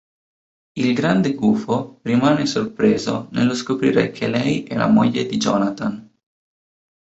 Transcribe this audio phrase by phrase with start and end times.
[0.77, 6.09] Il Grande Gufo rimane sorpreso nello scoprire che lei è la moglie di Jonathan.